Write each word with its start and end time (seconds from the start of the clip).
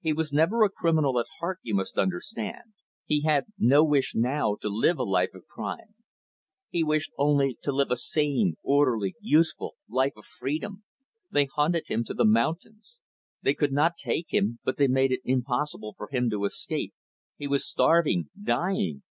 "He 0.00 0.12
was 0.12 0.32
never 0.32 0.64
a 0.64 0.68
criminal 0.68 1.20
at 1.20 1.26
heart, 1.38 1.60
you 1.62 1.76
must 1.76 1.96
understand. 1.96 2.74
He 3.04 3.22
had 3.22 3.44
no 3.56 3.84
wish, 3.84 4.16
now, 4.16 4.56
to 4.62 4.68
live 4.68 4.98
a 4.98 5.04
life 5.04 5.32
of 5.32 5.46
crime. 5.46 5.94
He 6.70 6.82
wished 6.82 7.12
only 7.16 7.56
to 7.62 7.70
live 7.70 7.92
a 7.92 7.96
sane, 7.96 8.56
orderly, 8.64 9.14
useful, 9.20 9.76
life 9.88 10.14
of 10.16 10.24
freedom. 10.24 10.82
They 11.30 11.44
hunted 11.44 11.86
him 11.86 12.02
to 12.06 12.14
the 12.14 12.24
mountains. 12.24 12.98
They 13.42 13.54
could 13.54 13.72
not 13.72 13.96
take 13.96 14.32
him, 14.34 14.58
but 14.64 14.76
they 14.76 14.88
made 14.88 15.12
it 15.12 15.20
impossible 15.24 15.94
for 15.96 16.08
him 16.08 16.28
to 16.30 16.44
escape 16.46 16.92
he 17.36 17.46
was 17.46 17.64
starving 17.64 18.28
dying. 18.42 19.04